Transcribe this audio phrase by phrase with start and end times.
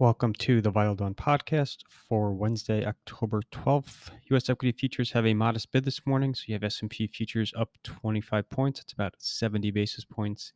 [0.00, 4.08] Welcome to the Vital Dawn podcast for Wednesday, October 12th.
[4.30, 4.48] U.S.
[4.48, 6.34] equity futures have a modest bid this morning.
[6.34, 8.80] So you have S&P futures up 25 points.
[8.80, 10.54] That's about 70 basis points.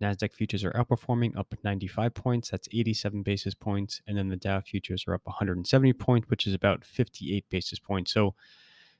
[0.00, 2.48] NASDAQ futures are outperforming up 95 points.
[2.48, 4.00] That's 87 basis points.
[4.06, 8.14] And then the Dow futures are up 170 points, which is about 58 basis points.
[8.14, 8.34] So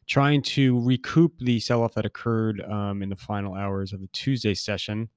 [0.07, 4.53] trying to recoup the sell-off that occurred um, in the final hours of the Tuesday
[4.53, 5.09] session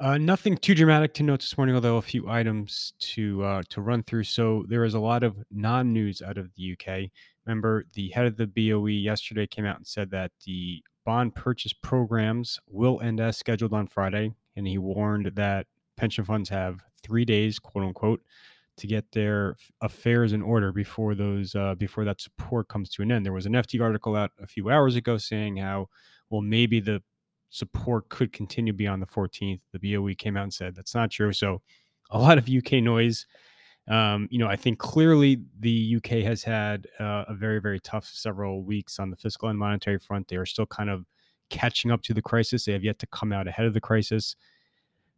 [0.00, 3.82] uh, nothing too dramatic to note this morning, although a few items to uh, to
[3.82, 4.24] run through.
[4.24, 7.10] So there is a lot of non-news out of the UK.
[7.44, 11.74] Remember, the head of the BOE yesterday came out and said that the bond purchase
[11.74, 17.26] programs will end as scheduled on Friday, and he warned that pension funds have three
[17.26, 18.22] days, quote unquote,
[18.78, 23.12] to get their affairs in order before those uh, before that support comes to an
[23.12, 23.26] end.
[23.26, 25.90] There was an FT article out a few hours ago saying how
[26.30, 27.02] well maybe the
[27.50, 29.60] support could continue beyond the 14th.
[29.72, 31.32] The BOE came out and said that's not true.
[31.32, 31.60] So
[32.10, 33.26] a lot of UK noise.
[33.88, 38.06] Um, you know, I think clearly the UK has had uh, a very, very tough
[38.06, 40.28] several weeks on the fiscal and monetary front.
[40.28, 41.04] They are still kind of
[41.48, 42.64] catching up to the crisis.
[42.64, 44.36] They have yet to come out ahead of the crisis.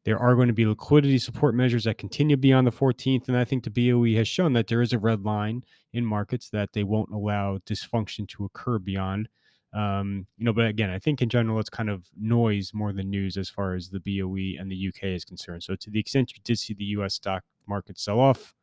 [0.05, 3.29] There are going to be liquidity support measures that continue beyond the 14th.
[3.29, 6.49] And I think the BOE has shown that there is a red line in markets
[6.51, 9.29] that they won't allow dysfunction to occur beyond.
[9.75, 13.09] Um, you know, but again, I think in general it's kind of noise more than
[13.09, 15.63] news as far as the BOE and the UK is concerned.
[15.63, 18.55] So to the extent you did see the US stock market sell off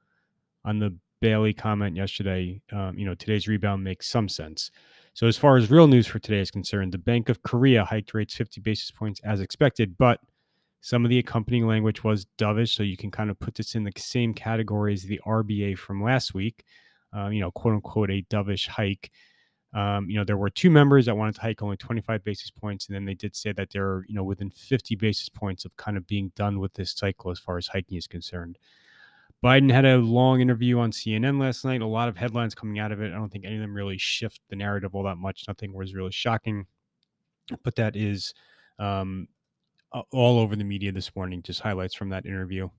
[0.64, 4.72] on the Bailey comment yesterday, um, you know, today's rebound makes some sense.
[5.14, 8.14] So as far as real news for today is concerned, the Bank of Korea hiked
[8.14, 10.22] rates 50 basis points as expected, but
[10.82, 13.84] some of the accompanying language was dovish, so you can kind of put this in
[13.84, 16.64] the same category as the RBA from last week.
[17.16, 19.12] Uh, you know, quote unquote, a dovish hike.
[19.73, 22.88] Um, you know, there were two members that wanted to hike only 25 basis points,
[22.88, 25.95] and then they did say that they're, you know, within 50 basis points of kind
[25.95, 28.58] of being done with this cycle as far as hiking is concerned.
[29.44, 31.81] Biden had a long interview on CNN last night.
[31.81, 33.14] A lot of headlines coming out of it.
[33.14, 35.46] I don't think any of them really shift the narrative all that much.
[35.47, 36.66] Nothing was really shocking,
[37.63, 38.34] but that is
[38.80, 39.28] um,
[40.12, 41.41] all over the media this morning.
[41.41, 42.69] Just highlights from that interview.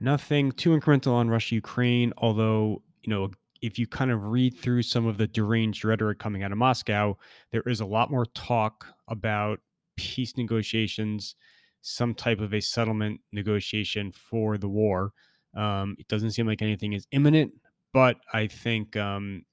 [0.00, 3.30] Nothing too incremental on Russia Ukraine, although you know
[3.62, 7.16] if you kind of read through some of the deranged rhetoric coming out of Moscow,
[7.52, 9.60] there is a lot more talk about
[9.96, 11.34] peace negotiations,
[11.80, 15.12] some type of a settlement negotiation for the war.
[15.56, 17.52] Um, it doesn't seem like anything is imminent,
[17.92, 19.44] but I think, um,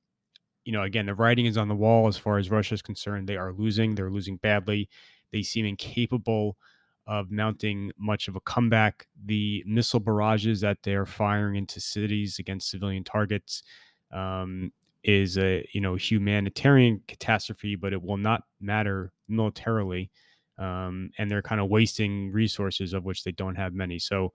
[0.65, 3.27] you know, again, the writing is on the wall as far as Russia is concerned.
[3.27, 4.89] They are losing, they're losing badly.
[5.31, 6.57] They seem incapable
[7.05, 9.07] of mounting much of a comeback.
[9.25, 13.63] The missile barrages that they're firing into cities against civilian targets
[14.13, 14.71] um,
[15.03, 20.11] is a you know humanitarian catastrophe, but it will not matter militarily,
[20.57, 23.99] um, and they're kind of wasting resources of which they don't have many.
[23.99, 24.33] So.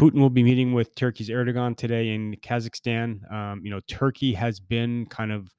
[0.00, 3.30] Putin will be meeting with Turkey's Erdogan today in Kazakhstan.
[3.30, 5.50] Um, you know, Turkey has been kind of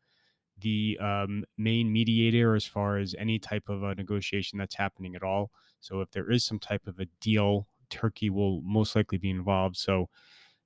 [0.63, 5.21] the um, main mediator as far as any type of a negotiation that's happening at
[5.21, 5.51] all.
[5.81, 9.77] So if there is some type of a deal, Turkey will most likely be involved.
[9.77, 10.09] So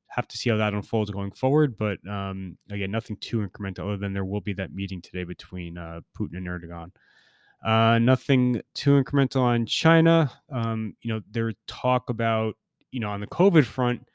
[0.09, 1.77] have to see how that unfolds going forward.
[1.77, 5.77] But um, again, nothing too incremental other than there will be that meeting today between
[5.77, 6.91] uh, Putin and Erdogan.
[7.65, 10.31] Uh, nothing too incremental on China.
[10.51, 12.55] Um, you know, there talk about,
[12.91, 14.07] you know, on the COVID front,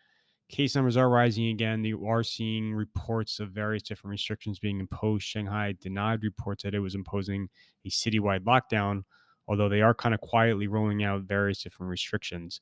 [0.48, 1.84] case numbers are rising again.
[1.84, 5.24] You are seeing reports of various different restrictions being imposed.
[5.24, 7.48] Shanghai denied reports that it was imposing
[7.84, 9.02] a citywide lockdown,
[9.48, 12.60] although they are kind of quietly rolling out various different restrictions.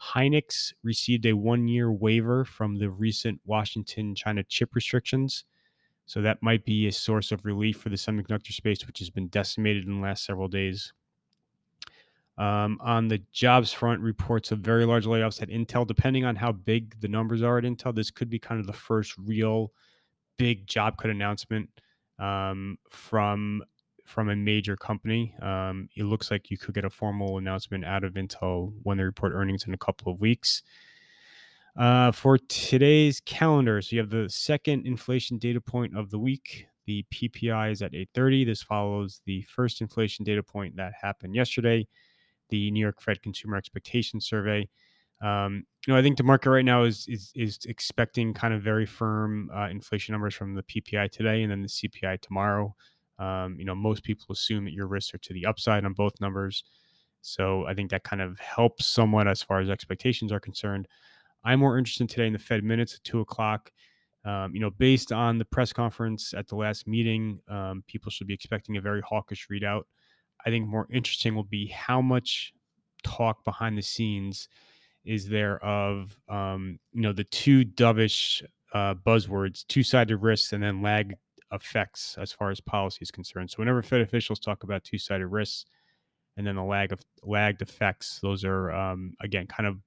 [0.00, 5.44] Hynix received a one year waiver from the recent Washington China chip restrictions.
[6.06, 9.28] So that might be a source of relief for the semiconductor space, which has been
[9.28, 10.92] decimated in the last several days.
[12.38, 15.86] Um, on the jobs front, reports of very large layoffs at Intel.
[15.86, 18.72] Depending on how big the numbers are at Intel, this could be kind of the
[18.72, 19.72] first real
[20.36, 21.68] big job cut announcement
[22.20, 23.62] um, from
[24.08, 25.34] from a major company.
[25.42, 29.04] Um, it looks like you could get a formal announcement out of Intel when they
[29.04, 30.62] report earnings in a couple of weeks.
[31.76, 36.66] Uh, for today's calendar, so you have the second inflation data point of the week.
[36.86, 38.44] The PPI is at 8:30.
[38.44, 41.86] This follows the first inflation data point that happened yesterday,
[42.48, 44.68] the New York Fed Consumer Expectation Survey.
[45.20, 48.62] Um, you know, I think the market right now is is, is expecting kind of
[48.62, 52.74] very firm uh, inflation numbers from the PPI today and then the CPI tomorrow.
[53.18, 56.20] Um, you know, most people assume that your risks are to the upside on both
[56.20, 56.64] numbers.
[57.20, 60.86] So I think that kind of helps somewhat as far as expectations are concerned.
[61.44, 63.70] I'm more interested today in the Fed minutes at two o'clock.
[64.24, 68.26] Um, you know, based on the press conference at the last meeting, um, people should
[68.26, 69.82] be expecting a very hawkish readout.
[70.44, 72.52] I think more interesting will be how much
[73.02, 74.48] talk behind the scenes
[75.04, 78.42] is there of um, you know the two dovish
[78.74, 81.14] uh, buzzwords, two-sided risks, and then lag
[81.52, 83.50] effects as far as policy is concerned.
[83.50, 85.64] So whenever Fed officials talk about two-sided risks
[86.36, 89.78] and then the lag of lagged effects, those are um, again kind of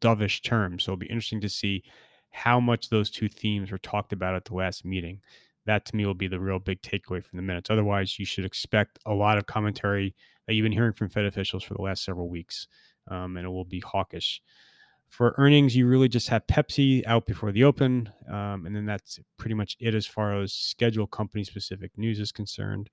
[0.00, 0.84] dovish terms.
[0.84, 1.82] So it'll be interesting to see
[2.30, 5.20] how much those two themes were talked about at the last meeting.
[5.66, 7.70] That to me will be the real big takeaway from the minutes.
[7.70, 10.14] Otherwise, you should expect a lot of commentary
[10.46, 12.66] that you've been hearing from Fed officials for the last several weeks,
[13.10, 14.40] um, and it will be hawkish.
[15.10, 19.18] For earnings, you really just have Pepsi out before the open, um, and then that's
[19.36, 22.90] pretty much it as far as scheduled company specific news is concerned.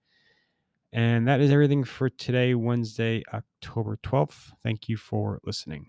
[0.92, 4.52] And that is everything for today, Wednesday, October 12th.
[4.64, 5.86] Thank you for listening.